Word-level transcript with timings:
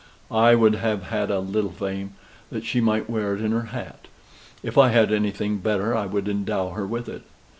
I 0.31 0.55
would 0.55 0.73
have 0.73 1.03
had 1.09 1.29
a 1.29 1.37
little 1.39 1.69
fame, 1.69 2.15
that 2.51 2.65
she 2.65 2.81
might 2.81 3.07
wear 3.07 3.35
it 3.35 3.39
in 3.41 3.51
her 3.51 3.65
hat. 3.67 4.07
If 4.63 4.75
I 4.75 4.89
had 4.89 5.13
anything 5.13 5.59
better, 5.59 5.95
I 5.95 6.07
would 6.07 6.27
endow 6.27 6.71
her 6.71 6.87
with 6.87 7.07
it. 7.07 7.21